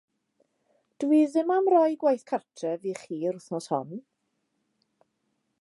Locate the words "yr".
3.29-3.39